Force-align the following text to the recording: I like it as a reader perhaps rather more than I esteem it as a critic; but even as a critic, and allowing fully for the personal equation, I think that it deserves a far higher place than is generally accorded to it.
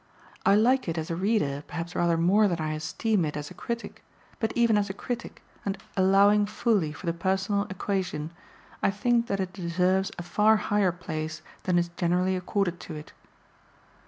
I 0.47 0.55
like 0.55 0.87
it 0.87 0.97
as 0.97 1.11
a 1.11 1.15
reader 1.15 1.63
perhaps 1.67 1.93
rather 1.95 2.17
more 2.17 2.47
than 2.47 2.59
I 2.59 2.73
esteem 2.73 3.23
it 3.23 3.37
as 3.37 3.51
a 3.51 3.53
critic; 3.53 4.03
but 4.39 4.51
even 4.55 4.75
as 4.75 4.89
a 4.89 4.95
critic, 4.95 5.43
and 5.63 5.77
allowing 5.95 6.47
fully 6.47 6.91
for 6.91 7.05
the 7.05 7.13
personal 7.13 7.67
equation, 7.69 8.31
I 8.81 8.89
think 8.89 9.27
that 9.27 9.39
it 9.39 9.53
deserves 9.53 10.09
a 10.17 10.23
far 10.23 10.57
higher 10.57 10.91
place 10.91 11.43
than 11.65 11.77
is 11.77 11.89
generally 11.97 12.35
accorded 12.35 12.79
to 12.79 12.95
it. 12.95 13.13